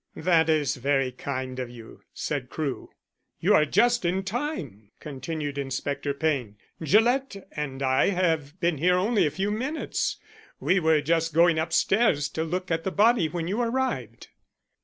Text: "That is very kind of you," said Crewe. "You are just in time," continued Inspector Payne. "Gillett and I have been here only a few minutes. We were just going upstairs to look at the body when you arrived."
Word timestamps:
"That 0.15 0.49
is 0.49 0.77
very 0.77 1.11
kind 1.11 1.59
of 1.59 1.69
you," 1.69 2.01
said 2.11 2.49
Crewe. 2.49 2.89
"You 3.39 3.53
are 3.53 3.65
just 3.65 4.03
in 4.03 4.23
time," 4.23 4.89
continued 4.99 5.59
Inspector 5.59 6.11
Payne. 6.15 6.55
"Gillett 6.81 7.35
and 7.51 7.83
I 7.83 8.07
have 8.09 8.59
been 8.59 8.79
here 8.79 8.95
only 8.97 9.27
a 9.27 9.29
few 9.29 9.51
minutes. 9.51 10.17
We 10.59 10.79
were 10.79 11.01
just 11.01 11.35
going 11.35 11.59
upstairs 11.59 12.29
to 12.29 12.43
look 12.43 12.71
at 12.71 12.83
the 12.83 12.89
body 12.89 13.29
when 13.29 13.47
you 13.47 13.61
arrived." 13.61 14.29